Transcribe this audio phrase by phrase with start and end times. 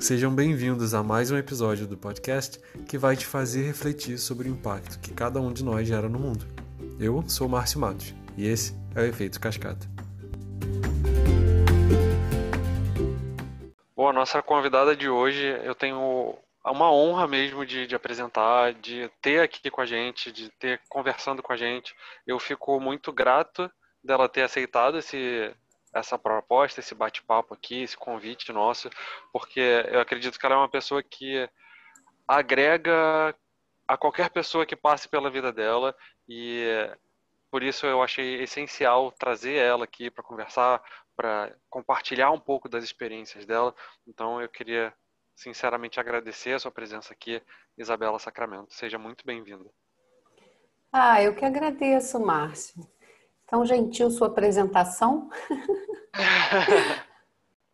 [0.00, 4.50] Sejam bem-vindos a mais um episódio do podcast que vai te fazer refletir sobre o
[4.50, 6.46] impacto que cada um de nós gera no mundo.
[6.98, 9.86] Eu sou Márcio Matos e esse é o Efeito Cascata.
[13.94, 19.10] Bom, a nossa convidada de hoje eu tenho uma honra mesmo de, de, apresentar, de
[19.20, 21.94] ter aqui com a gente, de ter conversando com a gente.
[22.26, 23.70] Eu fico muito grato
[24.02, 25.54] dela ter aceitado esse,
[25.92, 28.88] essa proposta, esse bate-papo aqui, esse convite nosso,
[29.32, 31.48] porque eu acredito que ela é uma pessoa que
[32.26, 33.34] agrega
[33.88, 35.94] a qualquer pessoa que passe pela vida dela
[36.28, 36.64] e
[37.50, 40.80] por isso eu achei essencial trazer ela aqui para conversar,
[41.16, 43.74] para compartilhar um pouco das experiências dela.
[44.06, 44.94] Então eu queria
[45.34, 47.42] sinceramente agradecer a sua presença aqui,
[47.76, 48.72] Isabela Sacramento.
[48.72, 49.68] Seja muito bem-vinda.
[50.92, 52.86] Ah, eu que agradeço, Márcio.
[53.50, 55.28] Tão gentil sua apresentação.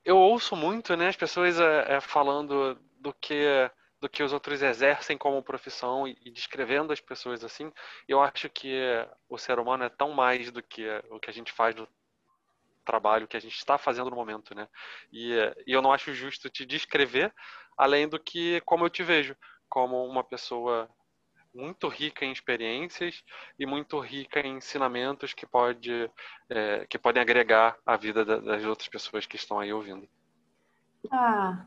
[0.05, 5.17] eu ouço muito, né, as pessoas é, falando do que do que os outros exercem
[5.17, 7.73] como profissão e, e descrevendo as pessoas assim.
[8.07, 8.79] Eu acho que
[9.29, 11.89] o ser humano é tão mais do que o que a gente faz no
[12.85, 14.69] trabalho que a gente está fazendo no momento, né?
[15.13, 15.33] E,
[15.67, 17.35] e eu não acho justo te descrever
[17.77, 19.37] além do que como eu te vejo,
[19.69, 20.89] como uma pessoa
[21.57, 23.25] muito rica em experiências
[23.59, 26.11] e muito rica em ensinamentos que, pode,
[26.51, 30.07] é, que podem agregar a vida das outras pessoas que estão aí ouvindo.
[31.11, 31.67] Ah,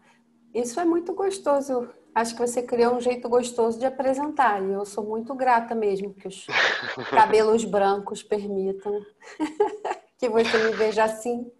[0.53, 1.89] isso é muito gostoso.
[2.13, 6.13] Acho que você criou um jeito gostoso de apresentar e eu sou muito grata mesmo
[6.13, 6.45] que os
[7.11, 9.03] cabelos brancos permitam
[10.17, 11.51] que você me veja assim.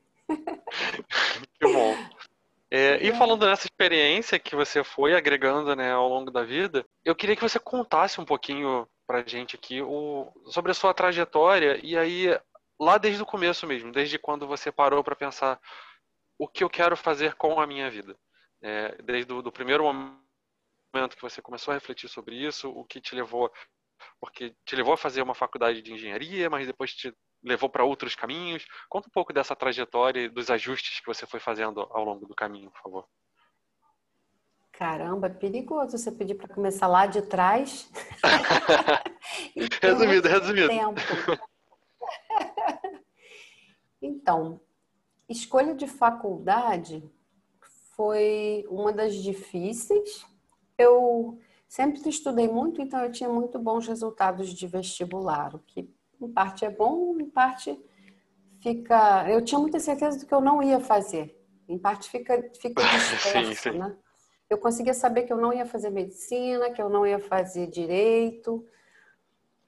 [1.59, 1.95] Que bom.
[2.72, 7.16] É, e falando nessa experiência que você foi agregando né, ao longo da vida, eu
[7.16, 11.97] queria que você contasse um pouquinho pra gente aqui o, sobre a sua trajetória e
[11.97, 12.28] aí
[12.80, 15.59] lá desde o começo mesmo, desde quando você parou para pensar
[16.38, 18.16] o que eu quero fazer com a minha vida.
[18.62, 23.16] É, desde o primeiro momento que você começou a refletir sobre isso, o que te
[23.16, 23.51] levou
[24.19, 27.13] porque te levou a fazer uma faculdade de engenharia, mas depois te
[27.44, 28.66] levou para outros caminhos.
[28.89, 32.35] Conta um pouco dessa trajetória e dos ajustes que você foi fazendo ao longo do
[32.35, 33.07] caminho, por favor.
[34.72, 37.91] Caramba, é perigoso você pedir para começar lá de trás.
[39.81, 40.69] resumido, resumido.
[44.01, 44.61] então,
[45.27, 47.03] escolha de faculdade
[47.94, 50.25] foi uma das difíceis.
[50.77, 56.31] Eu sempre estudei muito, então eu tinha muito bons resultados de vestibular, o que em
[56.31, 57.80] parte é bom, em parte
[58.62, 59.30] fica.
[59.30, 61.35] Eu tinha muita certeza do que eu não ia fazer.
[61.68, 63.78] Em parte fica, fica disperso, sim, sim.
[63.78, 63.96] né?
[64.50, 68.66] Eu conseguia saber que eu não ia fazer medicina, que eu não ia fazer direito,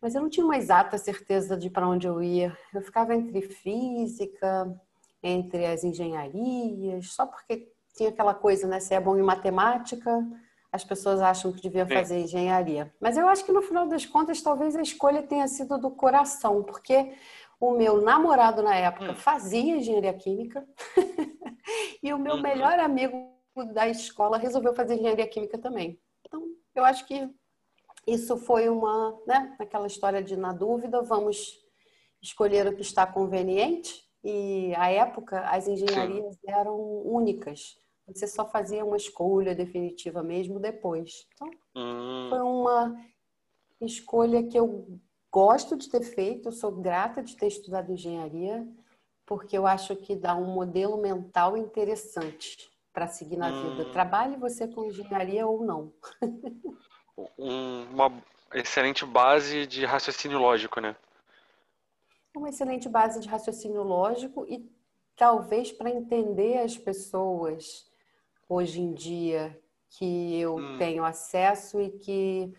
[0.02, 2.58] mas eu não tinha uma exata certeza de para onde eu ia.
[2.74, 4.76] Eu ficava entre física,
[5.22, 8.80] entre as engenharias, só porque tinha aquela coisa, né?
[8.80, 10.28] Se é bom em matemática,
[10.72, 12.94] as pessoas acham que deviam fazer engenharia.
[13.00, 16.64] Mas eu acho que no final das contas, talvez a escolha tenha sido do coração,
[16.64, 17.14] porque
[17.60, 19.16] o meu namorado na época hum.
[19.16, 20.66] fazia engenharia química
[22.02, 22.42] e o meu uhum.
[22.42, 23.32] melhor amigo
[23.74, 26.00] da escola resolveu fazer engenharia química também.
[26.26, 26.42] Então,
[26.74, 27.30] eu acho que
[28.08, 31.60] isso foi uma, né, aquela história de na dúvida, vamos
[32.22, 34.10] escolher o que está conveniente.
[34.24, 37.78] E à época as engenharias eram únicas.
[38.14, 41.28] Você só fazia uma escolha definitiva mesmo depois.
[41.34, 42.28] Então, hum.
[42.30, 43.06] foi uma
[43.80, 45.00] escolha que eu
[45.32, 48.68] gosto de ter feito, eu sou grata de ter estudado engenharia,
[49.26, 53.70] porque eu acho que dá um modelo mental interessante para seguir na hum.
[53.70, 53.92] vida.
[53.92, 55.94] Trabalhe você com engenharia ou não.
[57.38, 58.12] uma
[58.54, 60.96] excelente base de raciocínio lógico, né?
[62.36, 64.70] Uma excelente base de raciocínio lógico e
[65.16, 67.91] talvez para entender as pessoas
[68.52, 69.58] hoje em dia
[69.88, 70.78] que eu hum.
[70.78, 72.54] tenho acesso e que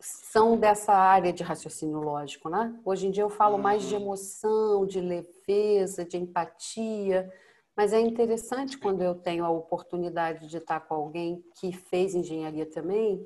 [0.00, 2.76] são dessa área de raciocínio lógico, né?
[2.84, 4.00] Hoje em dia eu falo mais de uhum.
[4.00, 7.32] emoção, de leveza, de empatia,
[7.76, 12.66] mas é interessante quando eu tenho a oportunidade de estar com alguém que fez engenharia
[12.66, 13.24] também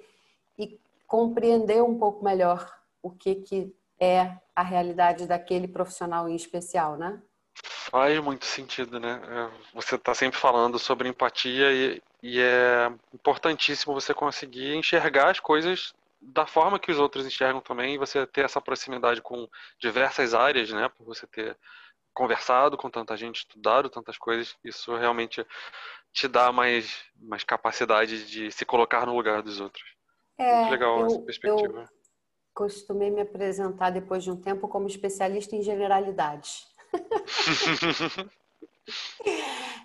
[0.58, 2.70] e compreender um pouco melhor
[3.02, 7.22] o que, que é a realidade daquele profissional em especial, né?
[7.94, 9.22] Faz muito sentido, né?
[9.24, 15.38] É, você está sempre falando sobre empatia e, e é importantíssimo você conseguir enxergar as
[15.38, 19.48] coisas da forma que os outros enxergam também você ter essa proximidade com
[19.78, 20.88] diversas áreas, né?
[20.88, 21.56] Por você ter
[22.12, 25.46] conversado com tanta gente, estudado tantas coisas, isso realmente
[26.12, 29.84] te dá mais, mais capacidade de se colocar no lugar dos outros.
[30.36, 31.82] É, Muito legal eu, essa perspectiva.
[31.82, 31.88] Eu
[32.52, 36.73] costumei me apresentar depois de um tempo como especialista em generalidades.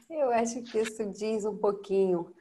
[0.09, 2.33] Eu acho que isso diz um pouquinho.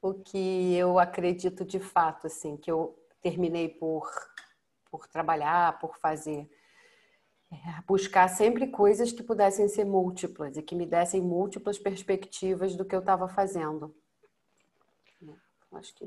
[0.00, 4.10] o que eu acredito de fato, assim, que eu terminei por,
[4.90, 6.48] por trabalhar, por fazer.
[7.50, 7.56] É,
[7.86, 12.94] buscar sempre coisas que pudessem ser múltiplas e que me dessem múltiplas perspectivas do que
[12.94, 13.94] eu estava fazendo.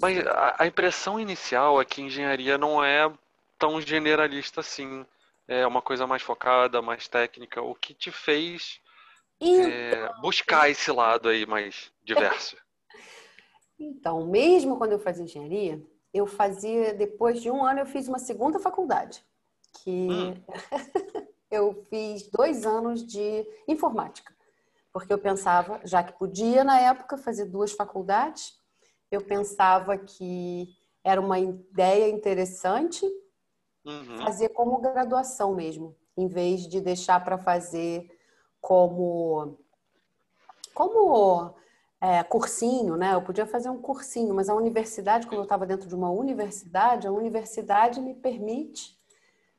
[0.01, 3.11] Mas a, a impressão inicial é que engenharia não é
[3.57, 5.05] tão generalista assim.
[5.47, 7.61] É uma coisa mais focada, mais técnica.
[7.61, 8.81] O que te fez
[9.41, 12.57] é, buscar esse lado aí mais diverso?
[13.79, 15.79] Então, mesmo quando eu fazia engenharia,
[16.11, 19.23] eu fazia, depois de um ano, eu fiz uma segunda faculdade,
[19.83, 20.33] que hum.
[21.51, 24.35] eu fiz dois anos de informática,
[24.91, 28.59] porque eu pensava, já que podia na época fazer duas faculdades,
[29.11, 30.69] eu pensava que
[31.03, 33.05] era uma ideia interessante
[33.87, 34.17] uhum.
[34.23, 38.11] fazer como graduação mesmo, em vez de deixar para fazer
[38.61, 39.57] como
[40.73, 41.55] como
[41.99, 43.15] é, cursinho, né?
[43.15, 47.07] Eu podia fazer um cursinho, mas a universidade, quando eu estava dentro de uma universidade,
[47.07, 48.95] a universidade me permite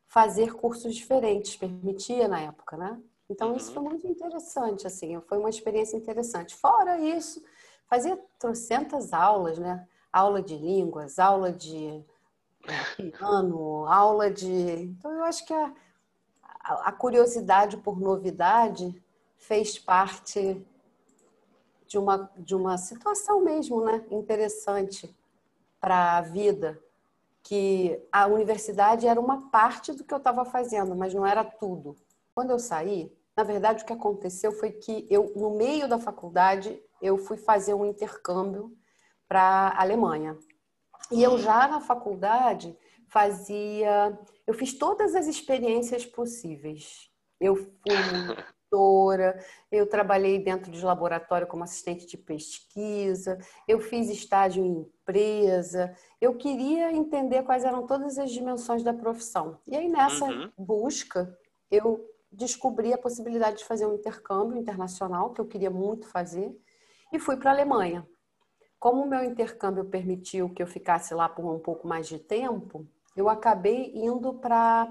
[0.06, 3.00] fazer cursos diferentes, permitia na época, né?
[3.28, 6.54] Então isso foi muito interessante, assim, foi uma experiência interessante.
[6.54, 7.42] Fora isso,
[7.86, 9.86] fazia trocentas aulas, né?
[10.12, 12.02] Aula de línguas, aula de
[12.96, 14.48] piano, aula de.
[14.48, 15.72] Então eu acho que a,
[16.62, 19.02] a curiosidade por novidade
[19.36, 20.64] fez parte
[21.86, 24.04] de uma, de uma situação mesmo, né?
[24.10, 25.14] Interessante
[25.80, 26.78] para a vida,
[27.42, 31.96] que a universidade era uma parte do que eu estava fazendo, mas não era tudo.
[32.34, 36.82] Quando eu saí, na verdade, o que aconteceu foi que eu, no meio da faculdade,
[37.00, 38.76] eu fui fazer um intercâmbio
[39.26, 40.36] para a Alemanha.
[41.10, 42.76] E eu já na faculdade
[43.08, 47.10] fazia, eu fiz todas as experiências possíveis.
[47.40, 49.38] Eu fui monitora,
[49.72, 55.94] eu trabalhei dentro de laboratório como assistente de pesquisa, eu fiz estágio em empresa.
[56.20, 59.58] Eu queria entender quais eram todas as dimensões da profissão.
[59.66, 60.50] E aí nessa uhum.
[60.58, 61.36] busca,
[61.70, 66.54] eu descobri a possibilidade de fazer um intercâmbio internacional que eu queria muito fazer
[67.12, 68.06] e fui para a Alemanha.
[68.78, 72.86] Como o meu intercâmbio permitiu que eu ficasse lá por um pouco mais de tempo,
[73.16, 74.88] eu acabei indo para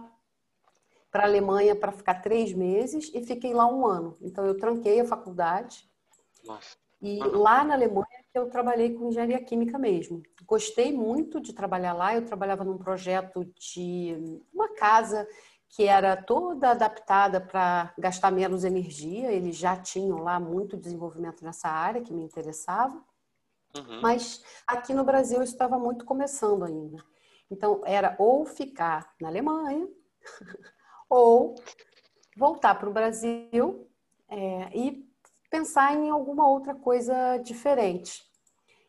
[1.10, 4.18] para a Alemanha para ficar três meses e fiquei lá um ano.
[4.22, 5.90] Então eu tranquei a faculdade
[6.46, 6.78] Nossa.
[7.02, 10.22] e lá na Alemanha eu trabalhei com engenharia química mesmo.
[10.46, 12.14] Gostei muito de trabalhar lá.
[12.14, 15.28] Eu trabalhava num projeto de uma casa
[15.70, 19.32] que era toda adaptada para gastar menos energia.
[19.32, 23.04] Eles já tinham lá muito desenvolvimento nessa área que me interessava.
[23.78, 24.02] Uhum.
[24.02, 27.04] Mas aqui no Brasil isso estava muito começando ainda.
[27.50, 29.88] Então era ou ficar na Alemanha
[31.10, 31.56] ou
[32.36, 33.90] voltar para o Brasil
[34.30, 35.08] é, e
[35.50, 38.24] pensar em alguma outra coisa diferente.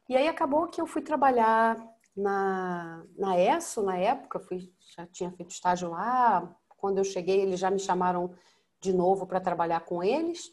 [0.08, 1.76] E aí acabou que eu fui trabalhar
[2.17, 7.61] na, na ESSO, na época, fui, já tinha feito estágio lá, quando eu cheguei, eles
[7.61, 8.35] já me chamaram
[8.81, 10.50] de novo para trabalhar com eles.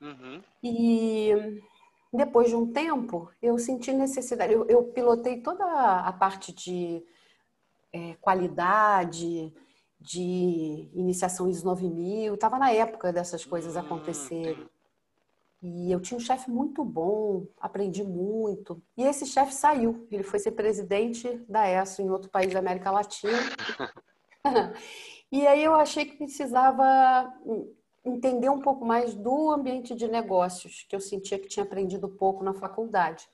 [0.00, 0.42] Uhum.
[0.62, 1.60] E
[2.12, 4.52] depois de um tempo, eu senti necessidade.
[4.52, 7.02] Eu, eu pilotei toda a parte de
[7.92, 9.52] é, qualidade,
[10.00, 12.34] de iniciação ISO 9000.
[12.34, 13.80] Estava na época dessas coisas uhum.
[13.80, 14.68] acontecerem.
[15.62, 18.80] E eu tinha um chefe muito bom, aprendi muito.
[18.96, 20.06] E esse chefe saiu.
[20.10, 23.38] Ele foi ser presidente da ESO em outro país da América Latina.
[25.30, 27.32] E aí eu achei que precisava
[28.06, 32.44] entender um pouco mais do ambiente de negócios, que eu sentia que tinha aprendido pouco
[32.44, 33.28] na faculdade.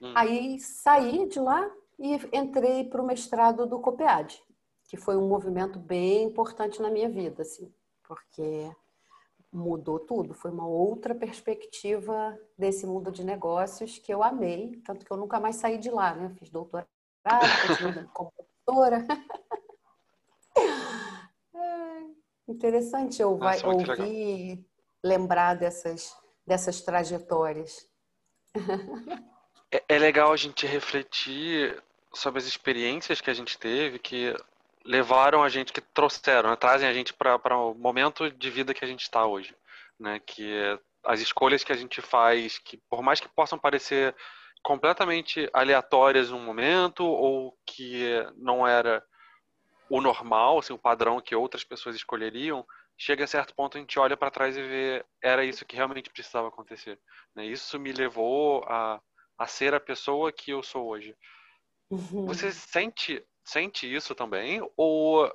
[0.00, 0.12] Hum.
[0.14, 1.68] Aí saí de lá
[1.98, 4.42] e entrei para o mestrado do COPEAD,
[4.88, 7.72] que foi um movimento bem importante na minha vida, assim,
[8.06, 8.70] porque
[9.50, 15.10] mudou tudo, foi uma outra perspectiva desse mundo de negócios que eu amei, tanto que
[15.10, 16.30] eu nunca mais saí de lá, né?
[16.38, 16.86] Fiz doutorado,
[17.66, 19.06] continuei como professora.
[22.48, 24.64] Interessante eu vai, ouvir, legal.
[25.04, 27.86] lembrar dessas, dessas trajetórias.
[29.70, 31.82] É, é legal a gente refletir
[32.14, 34.34] sobre as experiências que a gente teve, que
[34.82, 38.82] levaram a gente, que trouxeram, né, trazem a gente para o momento de vida que
[38.82, 39.54] a gente está hoje.
[40.00, 40.18] Né?
[40.20, 44.14] Que as escolhas que a gente faz, que por mais que possam parecer
[44.62, 49.02] completamente aleatórias num momento, ou que não era
[49.90, 52.64] o normal, assim, o padrão que outras pessoas escolheriam,
[52.96, 56.10] chega a certo ponto a gente olha para trás e vê era isso que realmente
[56.10, 56.98] precisava acontecer.
[57.34, 57.46] Né?
[57.46, 59.00] Isso me levou a,
[59.38, 61.16] a ser a pessoa que eu sou hoje.
[61.90, 62.26] Uhum.
[62.26, 65.30] Você sente sente isso também ou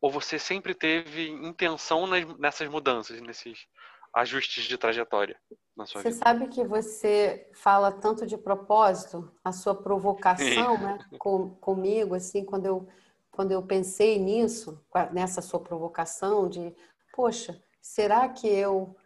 [0.00, 3.66] ou você sempre teve intenção nas, nessas mudanças, nesses
[4.14, 5.40] ajustes de trajetória
[5.74, 6.18] na sua você vida?
[6.18, 12.44] Você sabe que você fala tanto de propósito, a sua provocação, né, com, comigo, assim,
[12.44, 12.88] quando eu
[13.34, 14.80] quando eu pensei nisso,
[15.12, 16.74] nessa sua provocação de,
[17.14, 18.96] poxa, será que eu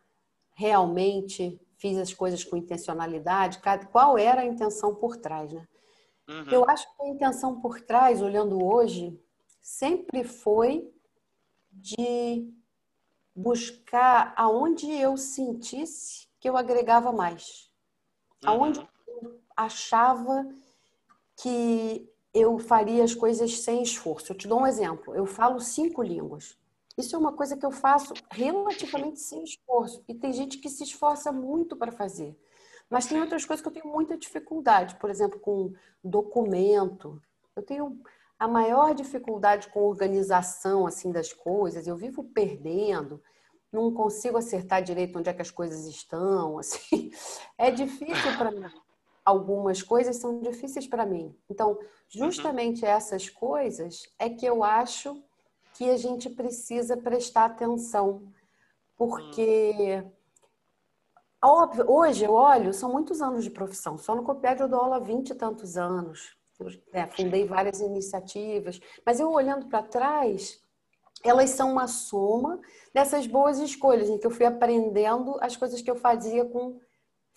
[0.54, 3.60] realmente fiz as coisas com intencionalidade?
[3.90, 5.66] Qual era a intenção por trás, né?
[6.28, 6.50] Uhum.
[6.50, 9.18] Eu acho que a intenção por trás, olhando hoje,
[9.62, 10.92] sempre foi
[11.72, 12.52] de
[13.34, 17.70] buscar aonde eu sentisse que eu agregava mais.
[18.44, 18.50] Uhum.
[18.50, 20.46] Aonde eu achava
[21.40, 24.32] que eu faria as coisas sem esforço.
[24.32, 25.14] Eu te dou um exemplo.
[25.14, 26.56] Eu falo cinco línguas.
[26.96, 30.02] Isso é uma coisa que eu faço relativamente sem esforço.
[30.08, 32.36] E tem gente que se esforça muito para fazer.
[32.90, 34.96] Mas tem outras coisas que eu tenho muita dificuldade.
[34.96, 37.20] Por exemplo, com documento.
[37.54, 38.00] Eu tenho
[38.38, 41.86] a maior dificuldade com organização assim das coisas.
[41.86, 43.22] Eu vivo perdendo.
[43.72, 46.58] Não consigo acertar direito onde é que as coisas estão.
[46.58, 47.10] Assim,
[47.58, 48.64] é difícil para mim
[49.28, 51.36] algumas coisas são difíceis para mim.
[51.50, 51.78] Então, uhum.
[52.08, 52.90] justamente uhum.
[52.90, 55.22] essas coisas é que eu acho
[55.74, 58.22] que a gente precisa prestar atenção.
[58.96, 60.02] Porque,
[61.44, 63.98] óbvio, hoje eu olho, são muitos anos de profissão.
[63.98, 66.34] Só no Copiad eu dou aula há 20 e tantos anos.
[66.58, 68.80] Eu, é, fundei várias iniciativas.
[69.04, 70.58] Mas eu olhando para trás,
[71.22, 72.58] elas são uma soma
[72.94, 76.80] dessas boas escolhas, em que eu fui aprendendo as coisas que eu fazia com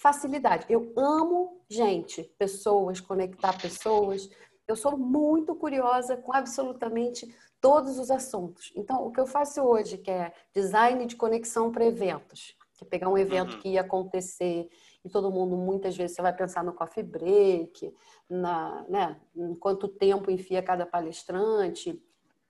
[0.02, 0.66] facilidade.
[0.68, 4.28] Eu amo gente, pessoas, conectar pessoas.
[4.68, 7.32] Eu sou muito curiosa com absolutamente
[7.62, 8.74] todos os assuntos.
[8.76, 12.88] Então, o que eu faço hoje, que é design de conexão para eventos, que é
[12.88, 13.60] pegar um evento uhum.
[13.60, 14.68] que ia acontecer
[15.06, 17.94] e todo mundo, muitas vezes, você vai pensar no coffee break,
[18.28, 22.02] na, né, em quanto tempo enfia cada palestrante,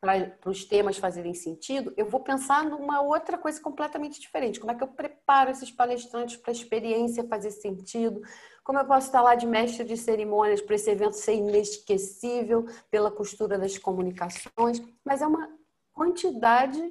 [0.02, 4.60] para os temas fazerem sentido, eu vou pensar numa outra coisa completamente diferente.
[4.60, 8.20] Como é que eu preparo esses palestrantes para a experiência fazer sentido?
[8.64, 13.12] Como eu posso estar lá de mestre de cerimônias para esse evento ser inesquecível pela
[13.12, 14.82] costura das comunicações?
[15.06, 15.48] Mas é uma
[15.94, 16.82] quantidade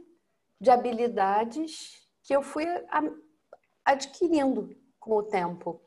[0.61, 2.65] de habilidades que eu fui
[3.85, 5.81] adquirindo com o tempo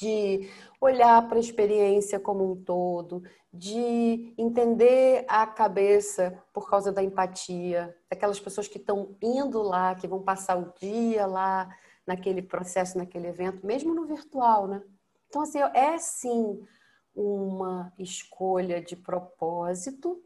[0.00, 0.48] de
[0.80, 7.94] olhar para a experiência como um todo, de entender a cabeça por causa da empatia,
[8.08, 11.68] daquelas pessoas que estão indo lá, que vão passar o dia lá
[12.06, 14.82] naquele processo, naquele evento, mesmo no virtual, né?
[15.28, 16.66] Então, assim, é sim
[17.14, 20.22] uma escolha de propósito,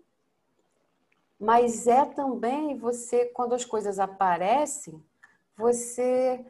[1.38, 5.02] mas é também você, quando as coisas aparecem,
[5.56, 6.44] você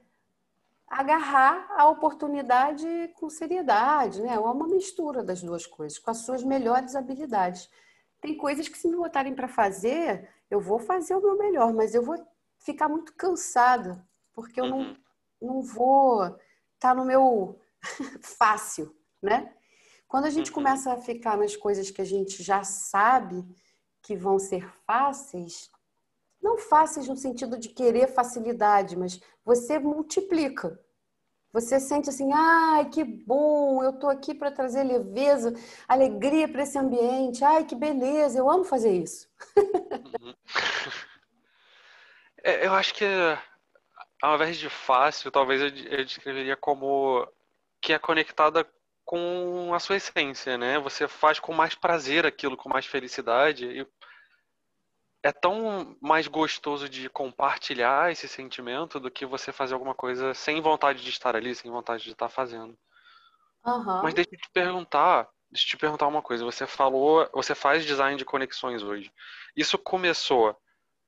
[0.95, 2.87] agarrar a oportunidade
[3.17, 4.35] com seriedade, né?
[4.35, 7.69] É uma mistura das duas coisas, com as suas melhores habilidades.
[8.21, 11.97] Tem coisas que se me botarem para fazer, eu vou fazer o meu melhor, mas
[11.97, 12.17] eu vou
[12.61, 14.95] ficar muito cansada, porque eu uhum.
[15.41, 16.39] não, não vou estar
[16.79, 17.59] tá no meu
[18.23, 19.53] fácil, né?
[20.07, 20.55] Quando a gente uhum.
[20.55, 23.45] começa a ficar nas coisas que a gente já sabe
[24.01, 25.73] que vão ser fáceis,
[26.41, 30.79] não fáceis no sentido de querer facilidade, mas você multiplica.
[31.55, 35.55] Você sente assim, ai, que bom, eu estou aqui para trazer leveza,
[35.87, 37.45] alegria para esse ambiente.
[37.45, 39.29] Ai, que beleza, eu amo fazer isso.
[40.21, 40.35] Uhum.
[42.47, 43.07] É, eu acho que,
[44.21, 47.27] ao invés de fácil, talvez eu descreveria como
[47.81, 48.69] que é conectada
[49.03, 50.79] com a sua essência, né?
[50.81, 53.65] Você faz com mais prazer aquilo, com mais felicidade.
[53.65, 53.87] E
[55.25, 60.61] é tão mais gostoso de compartilhar esse sentimento do que você fazer alguma coisa sem
[60.61, 62.79] vontade de estar ali, sem vontade de estar fazendo.
[63.65, 64.03] Uhum.
[64.03, 66.45] Mas deixa eu te perguntar, deixa eu te perguntar uma coisa.
[66.45, 69.11] Você falou, você faz design de conexões hoje.
[69.57, 70.55] Isso começou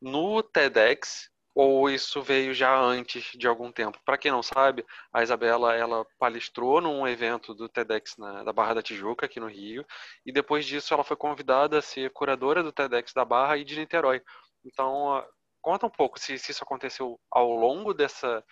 [0.00, 3.98] no TEDx ou isso veio já antes de algum tempo?
[4.04, 8.74] Para quem não sabe, a Isabela ela palestrou num evento do TEDx na, da Barra
[8.74, 9.82] da Tijuca, aqui no Rio,
[10.26, 13.78] e depois disso ela foi convidada a ser curadora do TEDx da Barra e de
[13.78, 14.20] Niterói.
[14.66, 15.24] Então,
[15.62, 18.44] conta um pouco se, se isso aconteceu ao longo dessa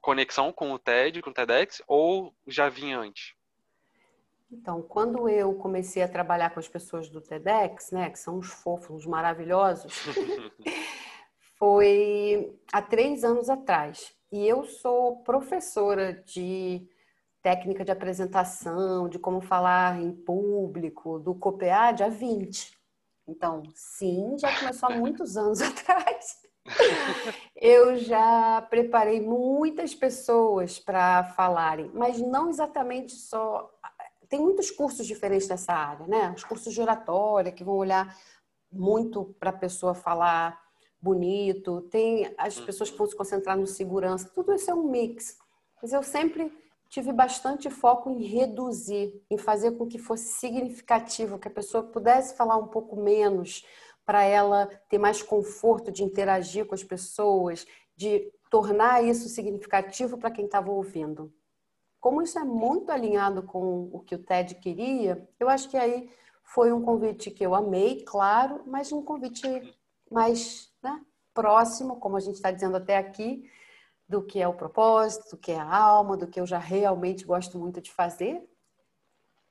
[0.00, 3.34] conexão com o TED, com o TEDx, ou já vinha antes?
[4.52, 8.52] Então, quando eu comecei a trabalhar com as pessoas do TEDx, né, que são os
[8.52, 9.92] fofos, os maravilhosos,
[11.62, 14.12] foi há três anos atrás.
[14.32, 16.84] E eu sou professora de
[17.40, 22.76] técnica de apresentação, de como falar em público, do COPEAD há 20.
[23.28, 26.42] Então, sim, já começou há muitos anos atrás.
[27.54, 33.72] Eu já preparei muitas pessoas para falarem, mas não exatamente só.
[34.28, 36.32] Tem muitos cursos diferentes nessa área, né?
[36.34, 38.18] Os cursos de oratória que vão olhar
[38.68, 40.60] muito para a pessoa falar
[41.02, 42.64] bonito, tem as uhum.
[42.64, 45.36] pessoas que vão se concentrar no segurança, tudo isso é um mix.
[45.82, 46.52] Mas eu sempre
[46.88, 52.36] tive bastante foco em reduzir, em fazer com que fosse significativo, que a pessoa pudesse
[52.36, 53.66] falar um pouco menos,
[54.04, 57.66] para ela ter mais conforto de interagir com as pessoas,
[57.96, 61.32] de tornar isso significativo para quem estava ouvindo.
[62.00, 66.10] Como isso é muito alinhado com o que o TED queria, eu acho que aí
[66.42, 69.46] foi um convite que eu amei, claro, mas um convite
[70.10, 70.71] mais né,
[71.34, 73.48] próximo, como a gente está dizendo até aqui,
[74.08, 77.24] do que é o propósito, do que é a alma, do que eu já realmente
[77.24, 78.42] gosto muito de fazer.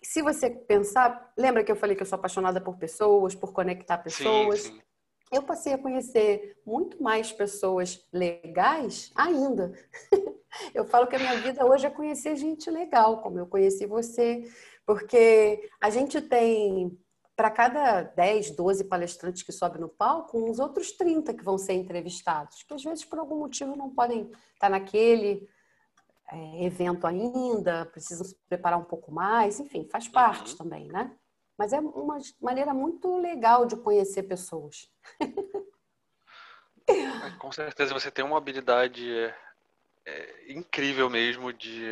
[0.04, 3.98] Se você pensar, lembra que eu falei que eu sou apaixonada por pessoas, por conectar
[4.00, 4.62] pessoas?
[4.62, 4.82] Sim, sim.
[5.32, 9.72] Eu passei a conhecer muito mais pessoas legais ainda.
[10.74, 14.44] eu falo que a minha vida hoje é conhecer gente legal, como eu conheci você,
[14.86, 17.00] porque a gente tem
[17.42, 21.74] para cada 10, 12 palestrantes que sobem no palco, uns outros 30 que vão ser
[21.74, 25.50] entrevistados, que às vezes por algum motivo não podem estar naquele
[26.32, 30.58] é, evento ainda, precisam se preparar um pouco mais, enfim, faz parte uhum.
[30.58, 31.18] também, né?
[31.58, 34.88] Mas é uma maneira muito legal de conhecer pessoas.
[36.88, 39.34] É, com certeza você tem uma habilidade
[40.06, 41.86] é, incrível mesmo de,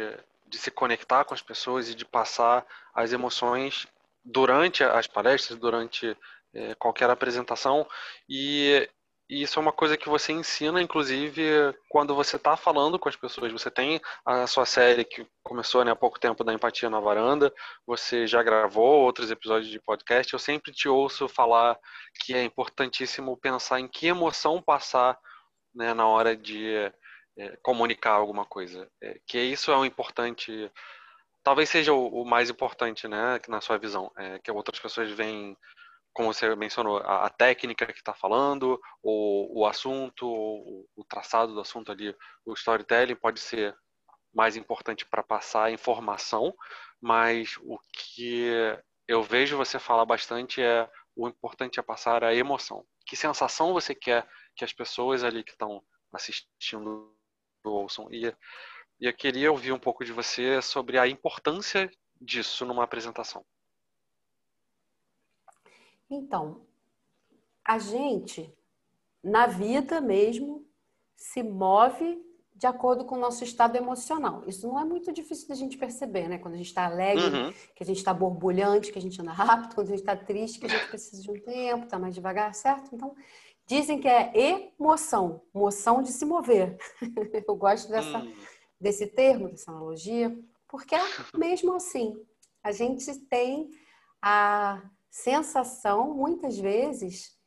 [0.48, 3.88] de se conectar com as pessoas e de passar as emoções
[4.24, 6.18] durante as palestras, durante
[6.54, 7.88] é, qualquer apresentação.
[8.28, 8.90] E,
[9.30, 11.44] e, isso é uma coisa que você ensina, inclusive,
[11.90, 13.52] quando você está falando com as pessoas.
[13.52, 17.54] Você tem a sua série que começou né, há pouco tempo da Empatia na Varanda,
[17.86, 20.34] você já gravou outros episódios de podcast.
[20.34, 21.78] Eu sempre te ouço falar
[22.24, 25.18] que é importantíssimo pensar em que emoção passar
[25.74, 26.92] né, na hora de
[27.38, 28.90] é, comunicar alguma coisa.
[29.02, 30.70] É, que isso é um importante
[31.50, 35.58] talvez seja o, o, mais importante, né, na sua visão, é, que outras pessoas veem,
[36.14, 41.56] como você mencionou, a, a técnica que está falando, o, o assunto, o, o, traçado
[41.56, 42.16] do assunto ali,
[42.46, 43.76] o storytelling pode ser
[44.32, 46.54] mais importante para passar informação,
[47.02, 48.48] mas o que
[49.08, 52.86] eu vejo você falar bastante é o importante é passar a emoção.
[53.08, 55.84] Que sensação você quer que as pessoas ali que estão
[56.14, 57.12] assistindo
[57.66, 58.08] ouçam?
[58.12, 58.32] E
[59.00, 63.46] e eu queria ouvir um pouco de você sobre a importância disso numa apresentação.
[66.10, 66.62] Então,
[67.64, 68.52] a gente,
[69.24, 70.66] na vida mesmo,
[71.16, 74.44] se move de acordo com o nosso estado emocional.
[74.46, 76.38] Isso não é muito difícil da gente perceber, né?
[76.38, 77.54] Quando a gente está alegre, uhum.
[77.74, 80.60] que a gente está borbulhante, que a gente anda rápido, quando a gente está triste,
[80.60, 82.94] que a gente precisa de um tempo, está mais devagar, certo?
[82.94, 83.16] Então,
[83.66, 86.78] dizem que é emoção, emoção de se mover.
[87.48, 88.34] Eu gosto dessa, uhum
[88.80, 90.38] desse termo, dessa analogia,
[90.68, 91.02] porque é
[91.36, 92.16] mesmo assim.
[92.64, 93.70] A gente tem
[94.22, 97.38] a sensação, muitas vezes,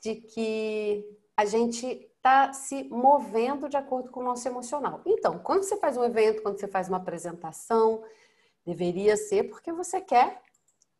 [0.00, 1.04] de que
[1.36, 5.00] a gente está se movendo de acordo com o nosso emocional.
[5.06, 8.02] Então, quando você faz um evento, quando você faz uma apresentação,
[8.64, 10.42] deveria ser porque você quer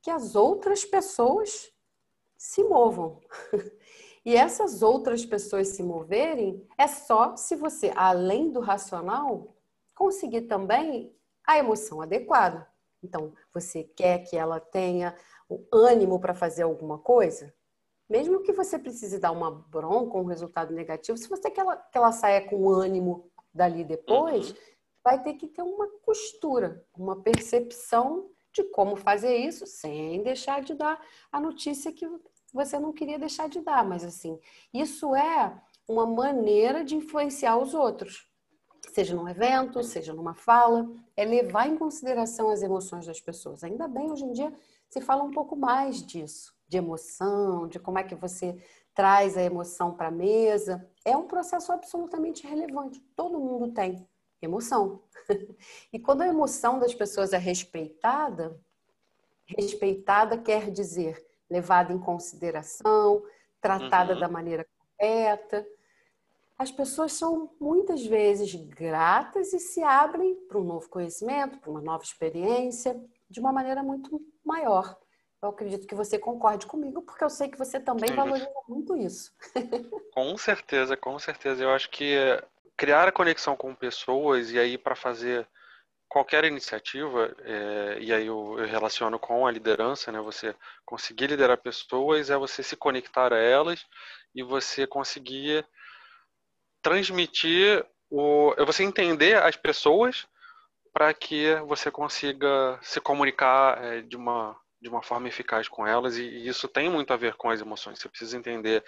[0.03, 1.71] que as outras pessoas
[2.37, 3.21] se movam.
[4.23, 9.57] E essas outras pessoas se moverem é só se você, além do racional,
[10.01, 11.15] conseguir também
[11.47, 12.67] a emoção adequada.
[13.03, 15.15] Então, você quer que ela tenha
[15.47, 17.55] o ânimo para fazer alguma coisa?
[18.09, 21.77] Mesmo que você precise dar uma bronca, um resultado negativo, se você quer que ela,
[21.77, 24.57] que ela saia com ânimo dali depois, uhum.
[25.05, 30.73] vai ter que ter uma costura, uma percepção de como fazer isso sem deixar de
[30.73, 30.99] dar
[31.31, 32.09] a notícia que
[32.55, 33.85] você não queria deixar de dar.
[33.85, 34.41] Mas, assim,
[34.73, 38.30] isso é uma maneira de influenciar os outros
[38.93, 43.63] seja num evento, seja numa fala, é levar em consideração as emoções das pessoas.
[43.63, 44.53] Ainda bem, hoje em dia,
[44.89, 48.57] se fala um pouco mais disso, de emoção, de como é que você
[48.95, 50.87] traz a emoção para a mesa.
[51.05, 53.01] É um processo absolutamente relevante.
[53.15, 54.07] Todo mundo tem
[54.43, 55.03] emoção.
[55.93, 58.61] e quando a emoção das pessoas é respeitada,
[59.47, 63.23] respeitada quer dizer levada em consideração,
[63.61, 64.21] tratada uhum.
[64.21, 64.67] da maneira
[64.99, 65.67] correta
[66.61, 71.81] as pessoas são muitas vezes gratas e se abrem para um novo conhecimento, para uma
[71.81, 74.95] nova experiência, de uma maneira muito maior.
[75.43, 79.33] Eu acredito que você concorde comigo, porque eu sei que você também valoriza muito isso.
[80.13, 81.65] com certeza, com certeza.
[81.65, 82.15] Eu acho que
[82.77, 85.49] criar a conexão com pessoas e aí para fazer
[86.11, 90.21] qualquer iniciativa, é, e aí eu, eu, relaciono com a liderança, né?
[90.21, 93.87] Você conseguir liderar pessoas é você se conectar a elas
[94.35, 95.65] e você conseguir
[96.83, 100.27] transmitir o, é você entender as pessoas
[100.93, 106.17] para que você consiga se comunicar é, de uma de uma forma eficaz com elas
[106.17, 107.99] e, e, isso tem muito a ver com as emoções.
[107.99, 108.83] Você precisa entender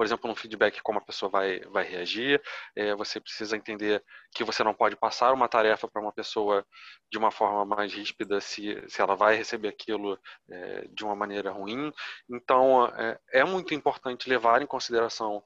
[0.00, 2.40] por exemplo, no feedback, como a pessoa vai, vai reagir.
[2.74, 4.02] É, você precisa entender
[4.34, 6.64] que você não pode passar uma tarefa para uma pessoa
[7.12, 10.18] de uma forma mais ríspida se, se ela vai receber aquilo
[10.50, 11.92] é, de uma maneira ruim.
[12.30, 15.44] Então, é, é muito importante levar em consideração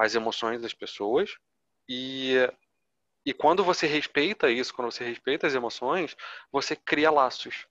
[0.00, 1.36] as emoções das pessoas
[1.88, 2.36] e
[3.24, 6.16] e quando você respeita isso, quando você respeita as emoções,
[6.50, 7.66] você cria laços.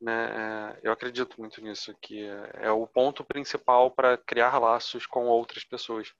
[0.00, 0.12] Né?
[0.12, 5.64] É, eu acredito muito nisso, que é o ponto principal para criar laços com outras
[5.64, 6.12] pessoas.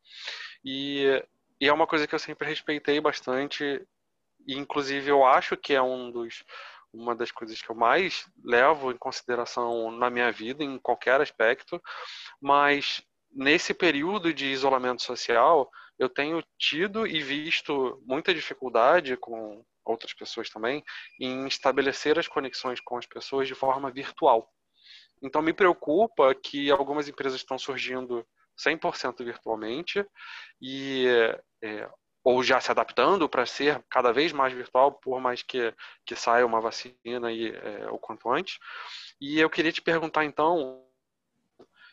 [0.64, 1.22] E,
[1.60, 3.64] e, é uma coisa que eu sempre respeitei bastante,
[4.46, 6.44] e inclusive eu acho que é um dos,
[6.92, 11.80] uma das coisas que eu mais levo em consideração na minha vida, em qualquer aspecto,
[12.40, 20.12] mas nesse período de isolamento social, eu tenho tido e visto muita dificuldade com outras
[20.14, 20.82] pessoas também,
[21.20, 24.48] em estabelecer as conexões com as pessoas de forma virtual.
[25.22, 28.26] Então, me preocupa que algumas empresas estão surgindo
[28.58, 30.04] 100% virtualmente
[30.60, 31.06] e
[31.62, 31.88] é,
[32.24, 35.74] ou já se adaptando para ser cada vez mais virtual, por mais que,
[36.06, 38.58] que saia uma vacina e, é, o quanto antes.
[39.20, 40.84] E eu queria te perguntar, então,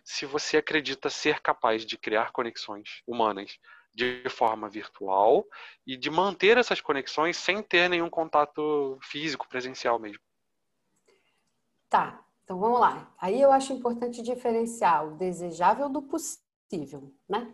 [0.09, 3.59] se você acredita ser capaz de criar conexões humanas
[3.93, 5.45] de forma virtual
[5.85, 10.19] e de manter essas conexões sem ter nenhum contato físico, presencial mesmo.
[11.87, 13.13] Tá, então vamos lá.
[13.19, 17.53] Aí eu acho importante diferenciar o desejável do possível, né?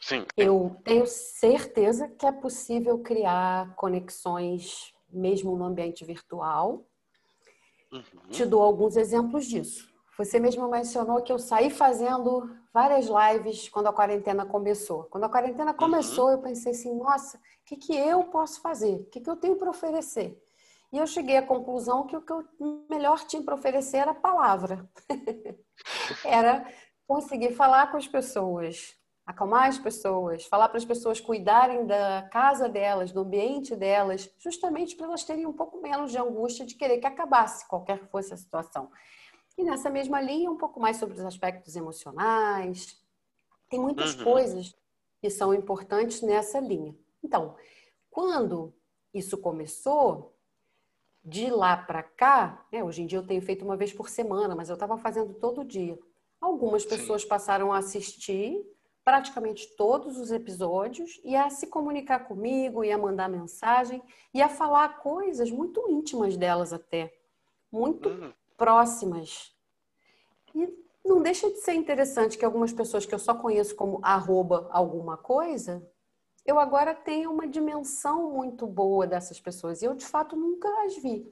[0.00, 0.26] Sim.
[0.36, 6.84] Eu tenho certeza que é possível criar conexões mesmo no ambiente virtual.
[7.92, 8.30] Uhum.
[8.32, 9.93] Te dou alguns exemplos disso.
[10.16, 15.04] Você mesmo mencionou que eu saí fazendo várias lives quando a quarentena começou.
[15.04, 15.76] Quando a quarentena uhum.
[15.76, 18.94] começou, eu pensei assim: nossa, o que, que eu posso fazer?
[18.94, 20.40] O que, que eu tenho para oferecer?
[20.92, 22.44] E eu cheguei à conclusão que o que eu
[22.88, 24.88] melhor tinha para oferecer era a palavra.
[26.24, 26.64] era
[27.04, 28.94] conseguir falar com as pessoas,
[29.26, 34.94] acalmar as pessoas, falar para as pessoas cuidarem da casa delas, do ambiente delas, justamente
[34.94, 38.32] para elas terem um pouco menos de angústia de querer que acabasse qualquer que fosse
[38.32, 38.88] a situação.
[39.56, 43.00] E nessa mesma linha, um pouco mais sobre os aspectos emocionais.
[43.68, 44.24] Tem muitas uhum.
[44.24, 44.74] coisas
[45.20, 46.94] que são importantes nessa linha.
[47.22, 47.56] Então,
[48.10, 48.74] quando
[49.12, 50.34] isso começou,
[51.24, 54.54] de lá para cá, né, hoje em dia eu tenho feito uma vez por semana,
[54.54, 55.98] mas eu estava fazendo todo dia.
[56.40, 57.28] Algumas pessoas Sim.
[57.28, 58.62] passaram a assistir
[59.02, 64.48] praticamente todos os episódios e a se comunicar comigo, e a mandar mensagem e a
[64.48, 67.14] falar coisas muito íntimas delas até,
[67.70, 69.52] muito uhum próximas.
[70.54, 70.68] E
[71.04, 75.16] não deixa de ser interessante que algumas pessoas que eu só conheço como arroba alguma
[75.16, 75.86] coisa,
[76.46, 79.82] eu agora tenho uma dimensão muito boa dessas pessoas.
[79.82, 81.26] E eu, de fato, nunca as vi.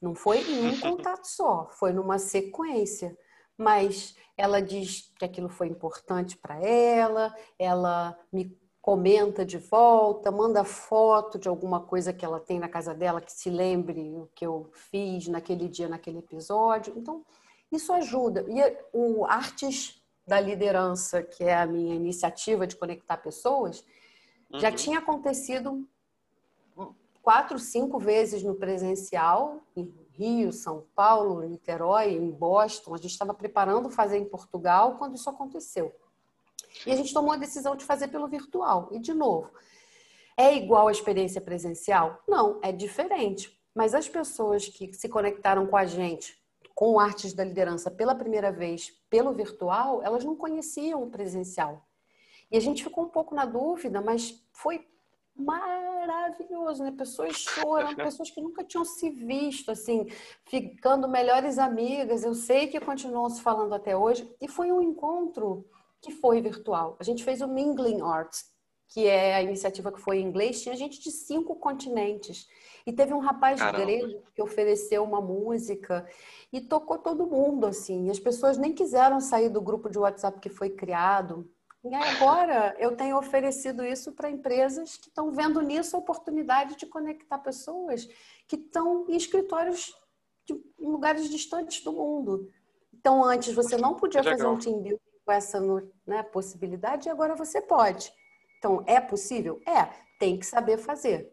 [0.00, 3.16] Não foi em um contato só, foi numa sequência.
[3.56, 10.64] Mas ela diz que aquilo foi importante para ela, ela me comenta de volta, manda
[10.64, 14.44] foto de alguma coisa que ela tem na casa dela que se lembre o que
[14.44, 16.92] eu fiz naquele dia, naquele episódio.
[16.96, 17.24] Então,
[17.70, 18.44] isso ajuda.
[18.48, 23.84] E o Artes da Liderança, que é a minha iniciativa de conectar pessoas,
[24.52, 24.58] uhum.
[24.58, 25.88] já tinha acontecido
[27.22, 32.94] quatro, cinco vezes no presencial, em Rio, São Paulo, Niterói, em Boston.
[32.94, 35.94] A gente estava preparando fazer em Portugal quando isso aconteceu.
[36.86, 38.88] E a gente tomou a decisão de fazer pelo virtual.
[38.92, 39.50] E, de novo,
[40.36, 42.22] é igual à experiência presencial?
[42.26, 43.56] Não, é diferente.
[43.74, 46.36] Mas as pessoas que se conectaram com a gente,
[46.74, 51.86] com Artes da Liderança pela primeira vez, pelo virtual, elas não conheciam o presencial.
[52.50, 54.86] E a gente ficou um pouco na dúvida, mas foi
[55.34, 56.92] maravilhoso, né?
[56.92, 60.06] Pessoas choram, pessoas que nunca tinham se visto, assim,
[60.44, 62.24] ficando melhores amigas.
[62.24, 64.30] Eu sei que continuam se falando até hoje.
[64.40, 65.64] E foi um encontro
[66.02, 66.96] que foi virtual.
[66.98, 68.50] A gente fez o Mingling Arts,
[68.88, 72.46] que é a iniciativa que foi em inglês, tinha gente de cinco continentes.
[72.84, 73.84] E teve um rapaz Caramba.
[73.84, 76.06] grego que ofereceu uma música
[76.52, 78.08] e tocou todo mundo, assim.
[78.08, 81.48] E as pessoas nem quiseram sair do grupo de WhatsApp que foi criado.
[81.84, 86.86] E agora eu tenho oferecido isso para empresas que estão vendo nisso a oportunidade de
[86.86, 88.06] conectar pessoas
[88.46, 89.94] que estão em escritórios
[90.44, 92.50] de, em lugares distantes do mundo.
[92.92, 95.60] Então, antes você não podia fazer um team building com essa
[96.06, 98.12] né, possibilidade e agora você pode.
[98.58, 99.60] Então, é possível?
[99.66, 101.32] É, tem que saber fazer.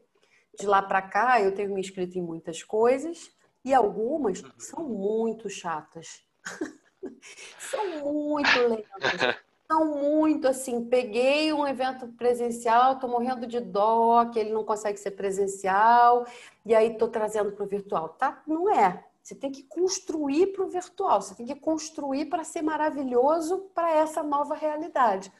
[0.59, 3.31] De lá para cá, eu tenho me inscrito em muitas coisas
[3.63, 6.23] e algumas são muito chatas.
[7.59, 9.37] são muito lentas.
[9.71, 10.85] São muito assim.
[10.85, 16.25] Peguei um evento presencial, tô morrendo de dó que ele não consegue ser presencial,
[16.65, 18.09] e aí tô trazendo para o virtual.
[18.09, 18.41] Tá?
[18.47, 19.05] Não é.
[19.29, 23.91] Você tem que construir para o virtual, você tem que construir para ser maravilhoso para
[23.91, 25.31] essa nova realidade.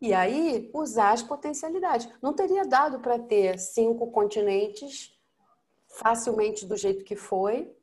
[0.00, 2.08] E aí, usar as potencialidades.
[2.22, 5.12] Não teria dado para ter cinco continentes
[5.88, 7.74] facilmente do jeito que foi.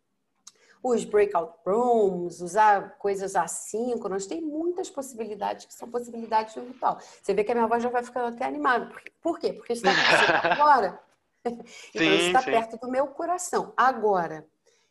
[0.81, 6.99] Os breakout rooms, usar coisas assíncronas, tem muitas possibilidades que são possibilidades do virtual.
[7.21, 8.95] Você vê que a minha voz já vai ficando até animada.
[9.21, 9.51] Por quê?
[9.51, 9.91] Porque está
[10.53, 10.97] agora.
[11.43, 13.73] então, está perto do meu coração.
[13.75, 14.47] Agora,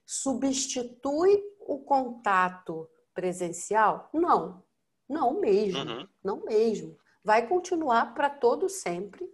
[0.08, 4.08] substitui o contato presencial?
[4.10, 4.64] Não,
[5.06, 6.08] não mesmo, uhum.
[6.24, 6.96] não mesmo.
[7.22, 9.30] Vai continuar para todo sempre,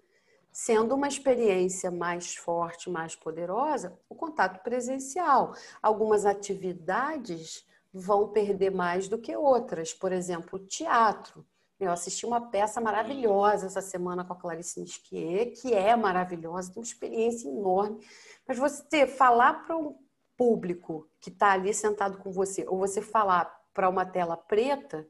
[0.51, 5.55] sendo uma experiência mais forte, mais poderosa, o contato presencial.
[5.81, 11.47] Algumas atividades vão perder mais do que outras, por exemplo, teatro.
[11.79, 16.83] Eu assisti uma peça maravilhosa essa semana com a Clarice Nisquier, que é maravilhosa, tem
[16.83, 18.05] uma experiência enorme.
[18.47, 20.04] Mas você falar para um
[20.37, 25.09] público que está ali sentado com você, ou você falar para uma tela preta,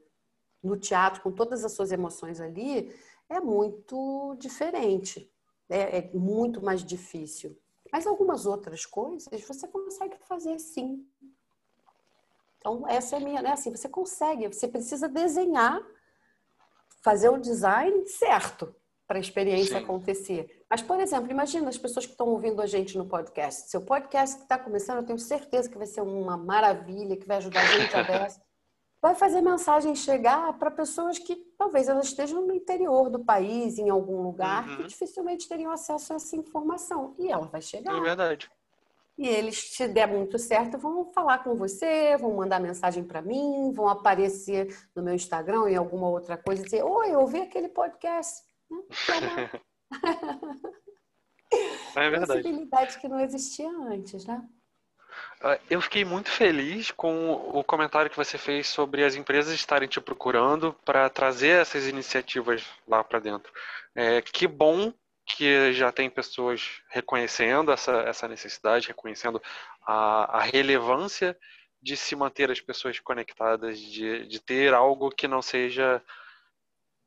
[0.63, 2.95] no teatro, com todas as suas emoções ali,
[3.29, 5.31] é muito diferente.
[5.69, 7.59] É, é muito mais difícil.
[7.93, 11.07] Mas algumas outras coisas você consegue fazer sim.
[12.59, 13.53] Então, essa é a minha, né?
[13.53, 15.83] Assim, você consegue, você precisa desenhar,
[17.03, 18.75] fazer o design certo
[19.07, 19.85] para a experiência Sim.
[19.85, 20.65] acontecer.
[20.69, 23.71] Mas, por exemplo, imagina as pessoas que estão ouvindo a gente no podcast.
[23.71, 27.37] Seu podcast que está começando, eu tenho certeza que vai ser uma maravilha, que vai
[27.39, 28.41] ajudar a gente a dessa
[29.05, 33.91] vai fazer mensagem chegar para pessoas que talvez elas estejam no interior do país, em
[33.91, 34.77] algum lugar, uhum.
[34.79, 37.15] que dificilmente teriam acesso a essa informação.
[37.19, 37.95] E ela vai chegar.
[37.95, 38.51] É verdade.
[39.19, 43.71] E eles, se der muito certo, vão falar com você, vão mandar mensagem para mim,
[43.75, 47.69] vão aparecer no meu Instagram em alguma outra coisa e dizer: Oi, eu ouvi aquele
[47.69, 48.43] podcast.
[49.21, 49.51] Né?
[51.95, 52.43] É verdade.
[52.43, 54.43] Possibilidade que não existia antes, né?
[55.41, 59.89] Ah, eu fiquei muito feliz com o comentário que você fez sobre as empresas estarem
[59.89, 63.53] te procurando para trazer essas iniciativas lá para dentro.
[63.95, 64.93] É, que bom
[65.27, 69.41] que já tem pessoas reconhecendo essa, essa necessidade, reconhecendo
[69.87, 71.37] a, a relevância
[71.81, 76.03] de se manter as pessoas conectadas, de, de ter algo que não seja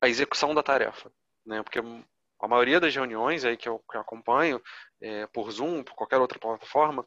[0.02, 1.12] a execução da tarefa.
[1.48, 1.64] Né?
[1.64, 4.62] Porque a maioria das reuniões aí que eu, acompanho,
[5.02, 7.06] é, por Zoom, por qualquer outra plataforma,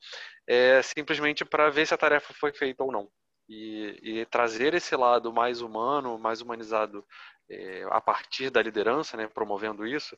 [0.48, 3.08] é simplesmente para ver se a tarefa foi feita ou não.
[3.48, 7.04] E, e trazer esse lado mais humano, mais humanizado
[7.50, 10.16] é, a partir da liderança, né, promovendo isso,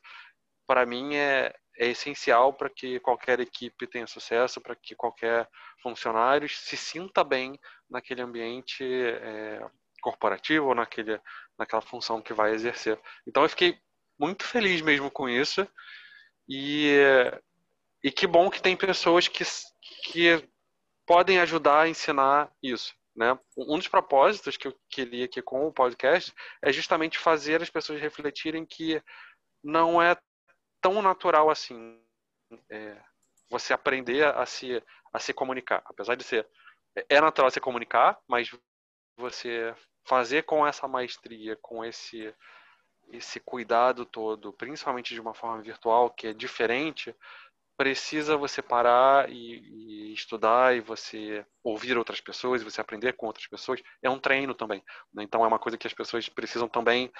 [0.67, 5.49] para mim é, é essencial para que qualquer equipe tenha sucesso, para que qualquer
[5.81, 7.59] funcionário se sinta bem
[7.89, 9.65] naquele ambiente é,
[10.01, 11.19] corporativo naquele,
[11.57, 12.99] naquela função que vai exercer.
[13.25, 13.79] Então eu fiquei
[14.19, 15.67] muito feliz mesmo com isso.
[16.47, 16.97] E,
[18.03, 19.43] e que bom que tem pessoas que,
[20.03, 20.47] que
[21.05, 22.93] podem ajudar a ensinar isso.
[23.15, 23.37] Né?
[23.55, 28.01] Um dos propósitos que eu queria aqui com o podcast é justamente fazer as pessoas
[28.01, 29.01] refletirem que
[29.63, 30.17] não é
[30.81, 32.01] tão natural assim
[32.69, 32.99] é,
[33.49, 34.81] você aprender a se,
[35.13, 35.81] a se comunicar.
[35.85, 36.47] Apesar de ser.
[37.09, 38.51] É natural se comunicar, mas
[39.17, 39.73] você
[40.05, 42.33] fazer com essa maestria, com esse
[43.09, 47.15] esse cuidado todo, principalmente de uma forma virtual, que é diferente,
[47.77, 53.25] precisa você parar e, e, estudar e você ouvir outras pessoas e você aprender com
[53.25, 53.81] outras pessoas.
[54.01, 54.83] É um treino também.
[55.13, 55.23] Né?
[55.23, 57.11] Então é uma coisa que as pessoas precisam também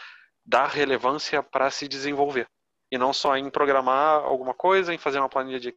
[0.45, 2.47] dar relevância para se desenvolver.
[2.91, 5.75] E não só em programar alguma coisa, em fazer uma planilha de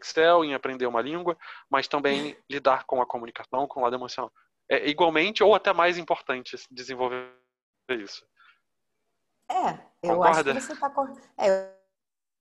[0.00, 1.36] Excel, em aprender uma língua,
[1.70, 4.32] mas também lidar com a comunicação, com o lado emocional.
[4.70, 7.32] É igualmente ou até mais importante desenvolver
[7.90, 8.26] isso.
[9.48, 10.30] É, eu Concorda?
[10.30, 10.92] acho que você está.
[11.38, 11.72] É,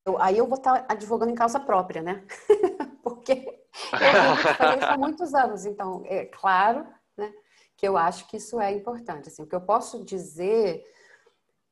[0.06, 2.26] eu, aí eu vou estar tá advogando em causa própria, né?
[3.04, 5.66] Porque eu isso há muitos anos.
[5.66, 6.86] Então, é claro
[7.18, 7.32] né,
[7.76, 9.30] que eu acho que isso é importante.
[9.30, 10.84] Assim, o que eu posso dizer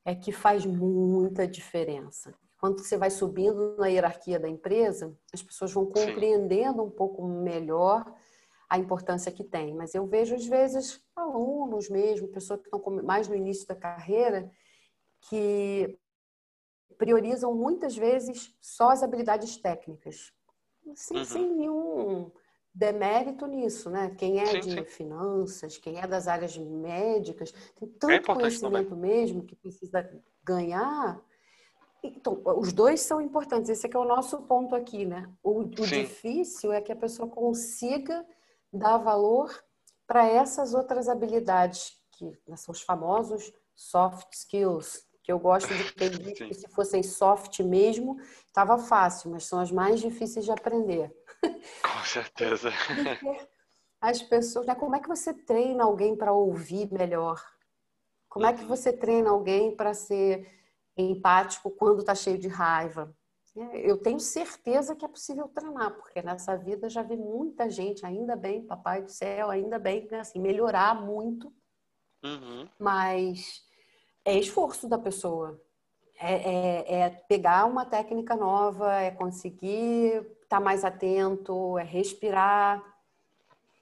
[0.06, 2.34] é que faz muita diferença.
[2.60, 6.88] Quando você vai subindo na hierarquia da empresa, as pessoas vão compreendendo Sim.
[6.88, 8.06] um pouco melhor
[8.70, 9.74] a importância que tem.
[9.76, 14.50] Mas eu vejo, às vezes, alunos mesmo, pessoas que estão mais no início da carreira,
[15.30, 15.98] que
[16.98, 20.32] priorizam muitas vezes só as habilidades técnicas,
[20.96, 21.26] sem, uhum.
[21.26, 22.32] sem nenhum
[22.74, 24.16] demérito nisso, né?
[24.18, 24.86] Quem é sim, de sim.
[24.86, 29.12] finanças, quem é das áreas médicas, tem tanto é conhecimento também.
[29.12, 30.10] mesmo que precisa
[30.44, 31.22] ganhar.
[32.04, 33.70] Então, os dois são importantes.
[33.70, 35.30] Esse é, é o nosso ponto aqui, né?
[35.42, 38.26] O, o difícil é que a pessoa consiga
[38.72, 39.54] dar valor
[40.08, 45.92] para essas outras habilidades que né, são os famosos soft skills, que eu gosto de
[45.94, 50.52] ter visto que se fossem soft mesmo, estava fácil, mas são as mais difíceis de
[50.52, 51.12] aprender.
[51.42, 52.70] Com certeza.
[54.02, 54.76] as pessoas, né?
[54.76, 57.42] como é que você treina alguém para ouvir melhor?
[58.28, 60.46] Como é que você treina alguém para ser
[60.98, 63.16] empático quando está cheio de raiva?
[63.56, 68.06] É, eu tenho certeza que é possível treinar, porque nessa vida já vi muita gente,
[68.06, 71.54] ainda bem, papai do céu, ainda bem, né, assim, melhorar muito.
[72.24, 72.68] Uhum.
[72.80, 73.64] Mas
[74.26, 75.60] é esforço da pessoa.
[76.20, 82.82] É, é, é, pegar uma técnica nova, é conseguir estar tá mais atento, é respirar.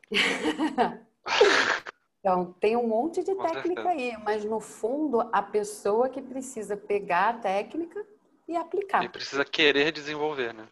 [2.19, 3.89] então, tem um monte de Com técnica certeza.
[3.89, 8.03] aí, mas no fundo, a pessoa que precisa pegar a técnica
[8.47, 9.03] e aplicar.
[9.03, 10.67] E precisa querer desenvolver, né?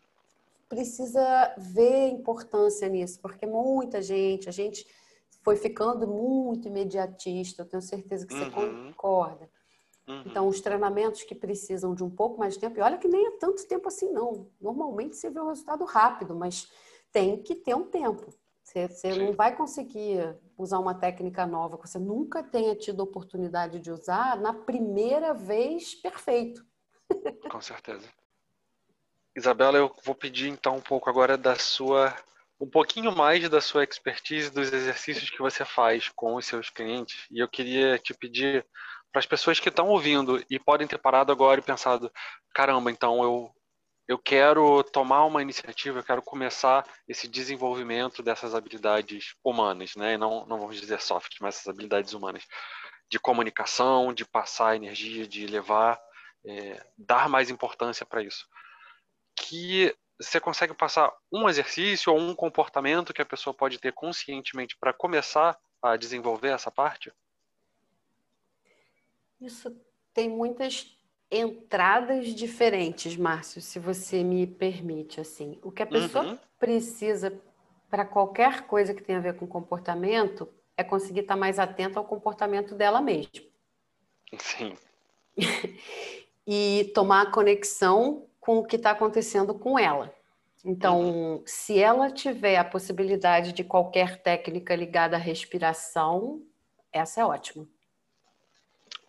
[0.68, 4.88] Precisa ver importância nisso, porque muita gente, a gente
[5.44, 8.88] foi ficando muito imediatista, eu tenho certeza que você uhum.
[8.88, 9.50] concorda.
[10.10, 10.24] Uhum.
[10.26, 13.28] Então, os treinamentos que precisam de um pouco mais de tempo, e olha que nem
[13.28, 14.50] é tanto tempo assim, não.
[14.60, 16.68] Normalmente você vê o resultado rápido, mas
[17.12, 18.34] tem que ter um tempo.
[18.64, 23.80] Você, você não vai conseguir usar uma técnica nova que você nunca tenha tido oportunidade
[23.80, 26.66] de usar na primeira vez perfeito.
[27.50, 28.08] Com certeza.
[29.36, 32.16] Isabela, eu vou pedir então um pouco agora da sua,
[32.60, 37.26] um pouquinho mais da sua expertise dos exercícios que você faz com os seus clientes.
[37.32, 38.66] E eu queria te pedir
[39.12, 42.12] para as pessoas que estão ouvindo e podem ter parado agora e pensado,
[42.54, 43.52] caramba, então eu
[44.08, 50.18] eu quero tomar uma iniciativa, eu quero começar esse desenvolvimento dessas habilidades humanas, né?
[50.18, 52.44] Não, não vamos dizer soft, mas essas habilidades humanas
[53.08, 56.02] de comunicação, de passar energia, de levar
[56.44, 58.48] é, dar mais importância para isso.
[59.36, 64.76] Que você consegue passar um exercício ou um comportamento que a pessoa pode ter conscientemente
[64.80, 67.14] para começar a desenvolver essa parte?
[69.40, 69.76] Isso
[70.14, 70.98] tem muitas
[71.32, 75.60] entradas diferentes, Márcio, se você me permite assim.
[75.64, 76.40] O que a pessoa uhum.
[76.58, 77.40] precisa
[77.90, 82.06] para qualquer coisa que tenha a ver com comportamento é conseguir estar mais atenta ao
[82.06, 83.46] comportamento dela mesma.
[84.38, 84.76] Sim.
[86.48, 90.14] e tomar a conexão com o que está acontecendo com ela.
[90.64, 91.44] Então, uhum.
[91.46, 96.42] se ela tiver a possibilidade de qualquer técnica ligada à respiração,
[96.92, 97.68] essa é ótima.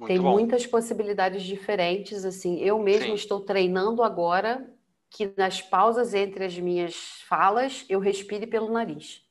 [0.01, 0.31] Muito Tem bom.
[0.31, 2.59] muitas possibilidades diferentes, assim.
[2.59, 4.67] Eu mesmo estou treinando agora
[5.11, 6.95] que nas pausas entre as minhas
[7.29, 9.23] falas eu respire pelo nariz.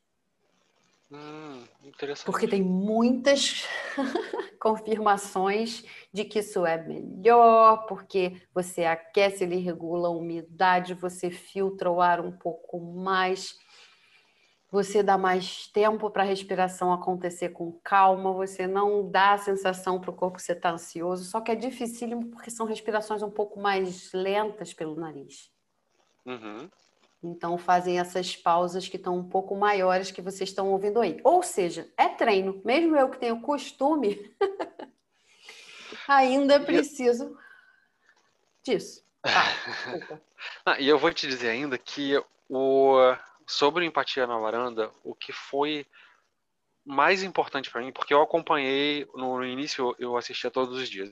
[1.11, 2.25] Hum, interessante.
[2.25, 3.65] Porque tem muitas
[4.61, 11.89] confirmações de que isso é melhor, porque você aquece, ele regula a umidade, você filtra
[11.89, 13.57] o ar um pouco mais,
[14.71, 19.99] você dá mais tempo para a respiração acontecer com calma, você não dá a sensação
[19.99, 23.31] para o corpo que você está ansioso, só que é dificílimo porque são respirações um
[23.31, 25.51] pouco mais lentas pelo nariz.
[26.25, 26.69] Uhum.
[27.21, 31.19] Então fazem essas pausas que estão um pouco maiores que vocês estão ouvindo aí.
[31.23, 32.61] Ou seja, é treino.
[32.63, 34.33] Mesmo eu que tenho costume,
[36.07, 37.37] ainda preciso
[38.63, 39.03] disso.
[40.65, 42.95] ah, e eu vou te dizer ainda que o
[43.49, 45.83] sobre o empatia na varanda, o que foi
[46.85, 51.11] mais importante para mim, porque eu acompanhei no início eu assistia todos os dias.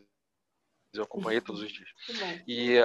[0.94, 1.90] Eu acompanhei todos os dias.
[2.48, 2.78] E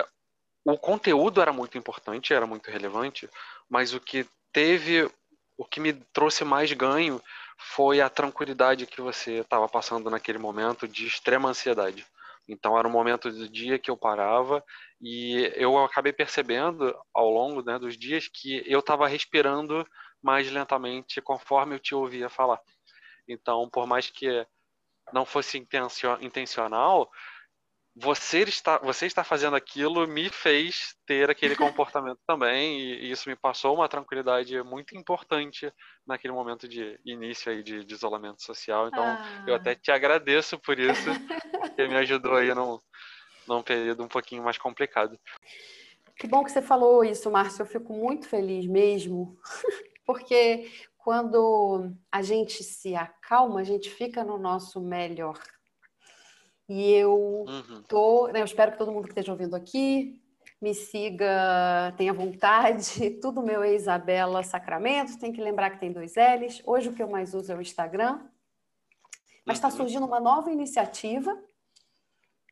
[0.64, 3.28] o conteúdo era muito importante, era muito relevante,
[3.68, 5.10] mas o que teve,
[5.58, 7.20] o que me trouxe mais ganho
[7.58, 12.06] foi a tranquilidade que você estava passando naquele momento de extrema ansiedade.
[12.48, 14.64] Então era um momento do dia que eu parava
[15.00, 19.86] e eu acabei percebendo ao longo né, dos dias que eu estava respirando
[20.22, 22.60] mais lentamente conforme eu te ouvia falar.
[23.28, 24.46] Então, por mais que
[25.12, 25.58] não fosse
[26.20, 27.10] intencional,
[27.94, 33.28] você está, você está fazendo aquilo me fez ter aquele comportamento também e, e, isso
[33.28, 35.72] me passou uma tranquilidade muito importante
[36.06, 38.88] naquele momento de início aí de, de isolamento social.
[38.88, 39.44] Então, ah.
[39.46, 41.10] eu até te agradeço por isso,
[41.76, 42.78] que me ajudou aí num,
[43.46, 45.18] num período um pouquinho mais complicado.
[46.16, 47.62] Que bom que você falou isso, Márcio.
[47.62, 49.36] Eu fico muito feliz mesmo,
[50.06, 55.38] porque quando a gente se acalma, a gente fica no nosso melhor
[56.72, 57.82] e eu uhum.
[57.86, 60.18] tô, né, eu espero que todo mundo que esteja ouvindo aqui
[60.58, 63.10] me siga, tenha vontade.
[63.20, 65.18] Tudo meu é Isabela Sacramento.
[65.18, 66.62] Tem que lembrar que tem dois L's.
[66.64, 68.20] Hoje o que eu mais uso é o Instagram.
[69.44, 69.76] Mas está uhum.
[69.76, 71.36] surgindo uma nova iniciativa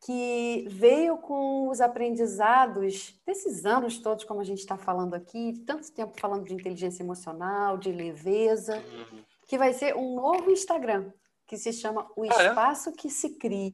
[0.05, 5.91] que veio com os aprendizados desses anos todos, como a gente está falando aqui, tanto
[5.91, 9.23] tempo falando de inteligência emocional, de leveza, uhum.
[9.47, 11.11] que vai ser um novo Instagram
[11.47, 12.95] que se chama O Espaço ah, é?
[12.95, 13.73] que se Cria.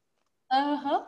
[0.51, 1.05] Uhum.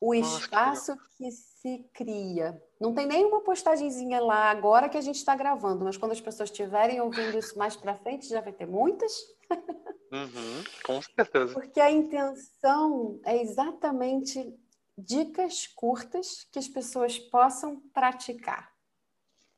[0.00, 2.62] O Nossa, espaço que, que, se cria.
[2.80, 6.50] Não tem nenhuma postagemzinha lá agora que a gente está gravando, mas quando as pessoas
[6.50, 9.12] estiverem ouvindo isso mais para frente, já vai ter muitas.
[10.12, 11.52] Uhum, com certeza.
[11.52, 14.54] Porque a intenção é exatamente
[14.96, 18.72] dicas curtas que as pessoas possam praticar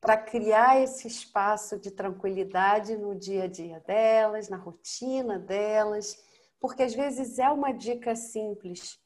[0.00, 6.16] para criar esse espaço de tranquilidade no dia a dia delas, na rotina delas,
[6.60, 9.00] porque às vezes é uma dica simples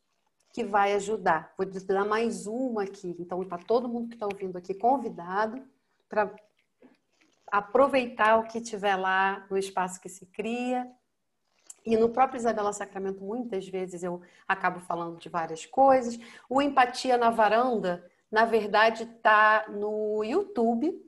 [0.53, 1.55] que vai ajudar.
[1.57, 3.17] Vou dar mais uma aqui.
[3.19, 5.65] Então, está todo mundo que está ouvindo aqui convidado
[6.09, 6.35] para
[7.51, 10.89] aproveitar o que tiver lá no espaço que se cria.
[11.85, 16.19] E no próprio Isabela Sacramento, muitas vezes eu acabo falando de várias coisas.
[16.49, 21.01] O Empatia na Varanda, na verdade, está no YouTube,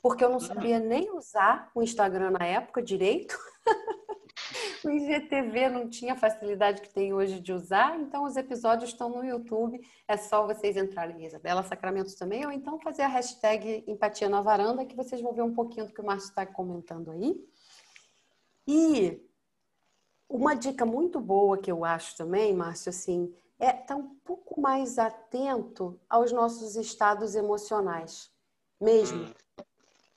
[0.00, 3.36] porque eu não sabia nem usar o Instagram na época direito.
[4.84, 9.08] o IGTV não tinha a facilidade que tem hoje de usar, então os episódios estão
[9.08, 9.80] no YouTube.
[10.06, 14.40] É só vocês entrarem em Isabela Sacramento também, ou então fazer a hashtag Empatia na
[14.40, 17.36] Varanda, que vocês vão ver um pouquinho do que o Márcio está comentando aí.
[18.66, 19.20] E
[20.28, 24.60] uma dica muito boa que eu acho também, Márcio, assim, é estar tá um pouco
[24.60, 28.30] mais atento aos nossos estados emocionais,
[28.80, 29.24] mesmo.
[29.24, 29.32] Hum.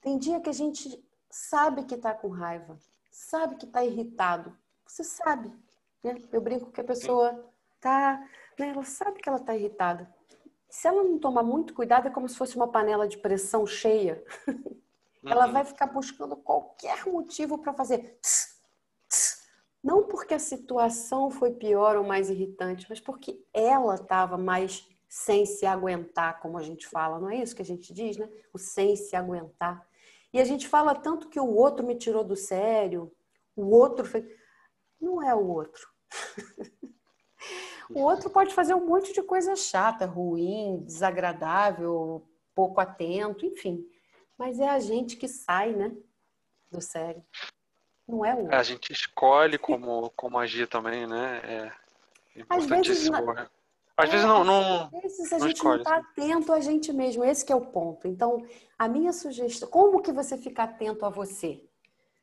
[0.01, 2.77] Tem dia que a gente sabe que está com raiva,
[3.16, 4.55] sabe que está irritado.
[4.86, 5.51] Você sabe.
[6.03, 6.16] Né?
[6.32, 7.49] Eu brinco que a pessoa
[7.80, 8.20] tá,
[8.59, 8.70] né?
[8.70, 10.13] ela sabe que ela está irritada.
[10.70, 14.22] Se ela não tomar muito cuidado, é como se fosse uma panela de pressão cheia.
[15.26, 15.53] ela uhum.
[15.53, 18.20] vai ficar buscando qualquer motivo para fazer.
[18.22, 18.61] Tss,
[19.07, 19.47] tss.
[19.82, 25.45] Não porque a situação foi pior ou mais irritante, mas porque ela estava mais sem
[25.45, 28.28] se aguentar, como a gente fala, não é isso que a gente diz, né?
[28.51, 29.88] O sem se aguentar.
[30.36, 33.09] E a gente fala tanto que o outro me tirou do sério,
[33.55, 34.25] o outro fez.
[34.99, 35.88] Não é o outro.
[37.89, 43.88] o outro pode fazer um monte de coisa chata, ruim, desagradável, pouco atento, enfim.
[44.38, 45.95] Mas é a gente que sai, né?
[46.69, 47.23] Do sério.
[48.05, 48.55] Não é o outro.
[48.57, 51.71] A gente escolhe como, como agir também, né?
[52.36, 53.15] É importantíssimo.
[53.15, 53.49] Às vezes,
[53.98, 54.86] às é, vezes não, não.
[54.86, 57.24] Às vezes a não gente escolhe, não está atento a gente mesmo.
[57.24, 58.08] Esse é o ponto.
[58.08, 58.46] Então,
[58.78, 61.64] a minha sugestão, como que você fica atento a você?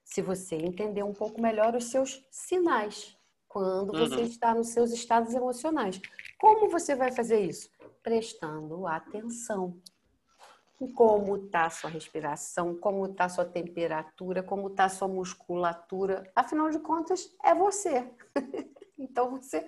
[0.05, 3.17] Se você entender um pouco melhor os seus sinais
[3.49, 4.23] quando você uhum.
[4.23, 6.01] está nos seus estados emocionais.
[6.39, 7.71] Como você vai fazer isso?
[8.03, 9.79] Prestando atenção
[10.95, 16.29] como está a sua respiração, como está a sua temperatura, como está a sua musculatura.
[16.35, 18.11] Afinal de contas, é você.
[19.03, 19.67] então você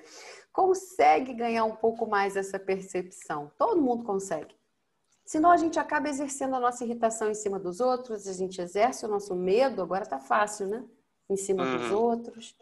[0.53, 3.51] consegue ganhar um pouco mais essa percepção.
[3.59, 4.55] Todo mundo consegue.
[5.24, 9.07] Senão a gente acaba exercendo a nossa irritação em cima dos outros, a gente exerce
[9.07, 10.85] o nosso medo, agora tá fácil, né?
[11.30, 11.78] Em cima uhum.
[11.78, 12.55] dos outros,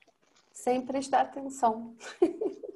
[0.53, 1.97] sem prestar atenção.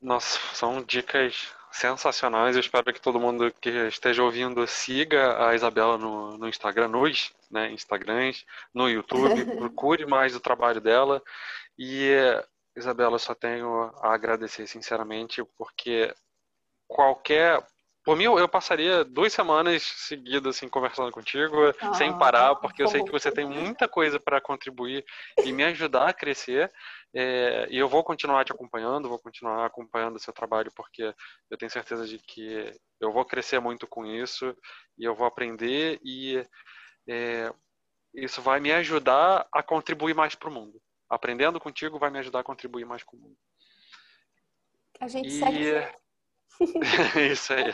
[0.00, 2.54] Nossa, são dicas sensacionais.
[2.54, 7.32] Eu espero que todo mundo que esteja ouvindo siga a Isabela no, no Instagram, nos
[7.50, 9.44] né, Instagrams, no YouTube.
[9.58, 11.20] Procure mais o trabalho dela.
[11.78, 12.12] E
[12.76, 16.12] Isabela, só tenho a agradecer sinceramente, porque
[16.88, 17.64] qualquer.
[18.04, 22.88] Por mim, eu passaria duas semanas seguidas assim, conversando contigo, ah, sem parar, porque eu
[22.88, 25.02] sei que você tem muita coisa para contribuir
[25.42, 26.70] e me ajudar a crescer.
[27.14, 31.14] É, e eu vou continuar te acompanhando, vou continuar acompanhando o seu trabalho, porque
[31.50, 34.54] eu tenho certeza de que eu vou crescer muito com isso
[34.98, 36.44] e eu vou aprender e
[37.08, 37.50] é,
[38.12, 40.78] isso vai me ajudar a contribuir mais para o mundo
[41.14, 43.36] aprendendo contigo vai me ajudar a contribuir mais com o mundo.
[45.00, 45.30] A gente e...
[45.32, 45.96] segue.
[47.32, 47.72] Isso aí.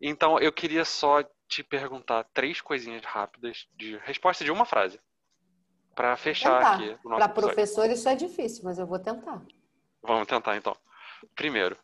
[0.00, 5.00] Então, eu queria só te perguntar três coisinhas rápidas de resposta de uma frase.
[5.94, 6.74] Para fechar tentar.
[6.74, 9.42] aqui Para professor isso é difícil, mas eu vou tentar.
[10.02, 10.74] Vamos tentar então.
[11.34, 11.76] Primeiro,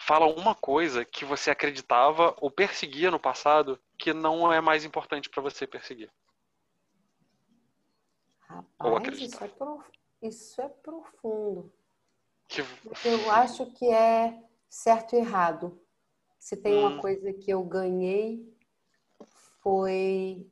[0.00, 5.28] fala uma coisa que você acreditava ou perseguia no passado que não é mais importante
[5.28, 6.10] para você perseguir.
[8.46, 9.84] Rapaz, isso é, prof...
[10.22, 11.72] isso é profundo.
[12.48, 12.60] Que...
[13.04, 15.80] Eu acho que é certo e errado.
[16.38, 16.86] Se tem hum.
[16.86, 18.46] uma coisa que eu ganhei,
[19.62, 20.46] foi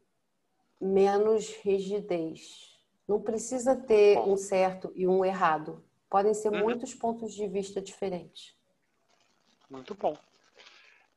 [0.81, 2.79] menos rigidez.
[3.07, 5.85] Não precisa ter um certo e um errado.
[6.09, 6.61] Podem ser uhum.
[6.61, 8.55] muitos pontos de vista diferentes.
[9.69, 10.17] Muito bom.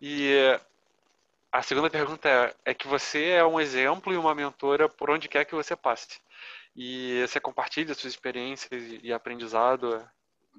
[0.01, 0.59] E
[1.51, 5.29] a segunda pergunta é, é que você é um exemplo e uma mentora por onde
[5.29, 6.19] quer que você passe
[6.75, 10.07] e você compartilha suas experiências e aprendizado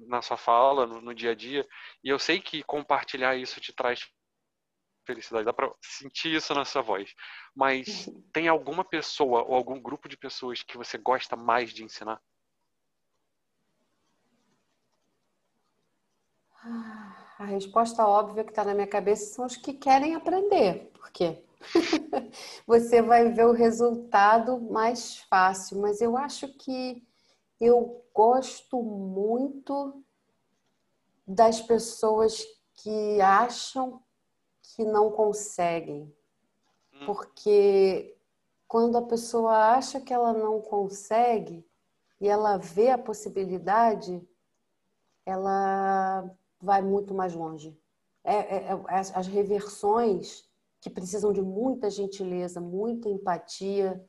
[0.07, 1.67] na sua fala, no, no dia a dia.
[2.03, 4.09] E eu sei que compartilhar isso te traz
[5.05, 7.13] felicidade, dá para sentir isso na sua voz.
[7.55, 8.21] Mas uhum.
[8.33, 12.21] tem alguma pessoa ou algum grupo de pessoas que você gosta mais de ensinar?
[17.39, 20.91] A resposta óbvia que está na minha cabeça são os que querem aprender.
[20.93, 21.43] Por quê?
[22.65, 25.79] você vai ver o resultado mais fácil.
[25.79, 27.05] Mas eu acho que
[27.59, 30.03] eu gosto muito
[31.27, 32.43] das pessoas
[32.73, 34.01] que acham
[34.61, 36.13] que não conseguem.
[36.93, 37.05] Hum.
[37.05, 38.17] Porque
[38.67, 41.65] quando a pessoa acha que ela não consegue
[42.19, 44.21] e ela vê a possibilidade,
[45.25, 46.29] ela
[46.59, 47.79] vai muito mais longe.
[48.23, 50.46] É, é, é, as, as reversões
[50.87, 54.01] que precisam de muita gentileza, muita empatia,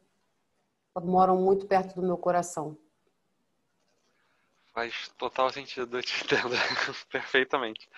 [0.96, 2.78] moram muito perto do meu coração.
[4.72, 6.54] Faz total sentido, eu te entendo
[7.10, 7.88] perfeitamente.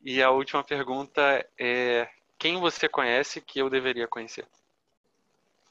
[0.00, 1.20] E a última pergunta
[1.58, 4.46] é: quem você conhece que eu deveria conhecer?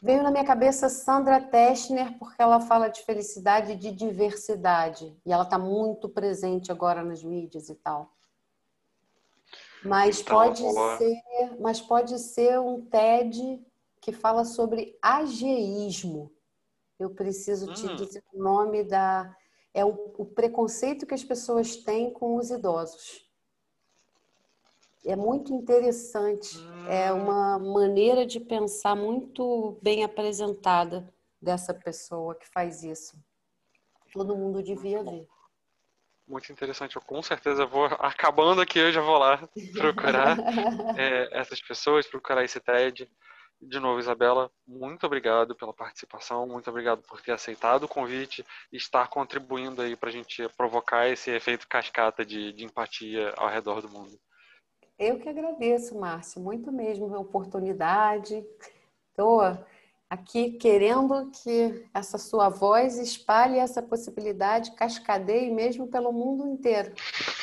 [0.02, 5.18] Veio na minha cabeça Sandra Teschner, porque ela fala de felicidade e de diversidade.
[5.26, 8.16] E ela está muito presente agora nas mídias e tal.
[9.84, 10.64] Mas, então, pode
[10.98, 11.22] ser,
[11.60, 13.62] mas pode ser um TED
[14.02, 16.32] que fala sobre ageísmo.
[17.00, 17.96] Eu preciso te hum.
[17.96, 19.36] dizer o nome da.
[19.74, 23.28] É o, o preconceito que as pessoas têm com os idosos.
[25.06, 26.58] É muito interessante.
[26.58, 26.88] Hum.
[26.88, 33.16] É uma maneira de pensar muito bem apresentada dessa pessoa que faz isso.
[34.12, 35.28] Todo mundo devia ver
[36.28, 36.96] muito interessante.
[36.96, 39.38] Eu com certeza vou, acabando aqui, eu já vou lá
[39.74, 40.38] procurar
[40.98, 43.10] é, essas pessoas, procurar esse TED.
[43.60, 48.78] De novo, Isabela, muito obrigado pela participação, muito obrigado por ter aceitado o convite e
[48.78, 53.82] estar contribuindo aí para a gente provocar esse efeito cascata de, de empatia ao redor
[53.82, 54.16] do mundo.
[55.00, 58.46] Eu que agradeço, Márcio, muito mesmo a oportunidade.
[59.10, 59.42] Estou
[60.10, 66.93] aqui querendo que essa sua voz espalhe essa possibilidade, cascadeie mesmo pelo mundo inteiro.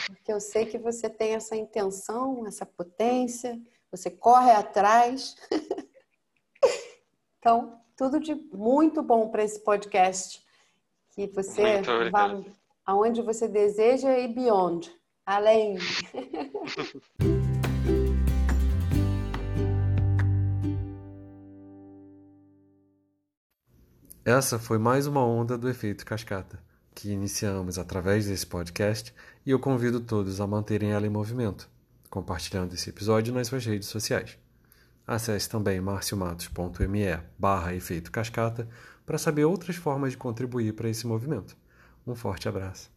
[0.07, 3.61] Porque eu sei que você tem essa intenção, essa potência,
[3.91, 5.37] você corre atrás.
[7.39, 10.43] então, tudo de muito bom para esse podcast.
[11.11, 12.43] Que você vá
[12.85, 14.93] aonde você deseja e beyond.
[15.25, 15.77] Além.
[24.27, 26.59] Essa foi mais uma onda do efeito cascata,
[26.95, 29.15] que iniciamos através desse podcast
[29.45, 31.69] e eu convido todos a manterem ela em movimento,
[32.09, 34.39] compartilhando esse episódio nas suas redes sociais.
[35.07, 38.67] Acesse também marciomatos.me barra efeito cascata
[39.05, 41.55] para saber outras formas de contribuir para esse movimento.
[42.07, 42.94] Um forte abraço.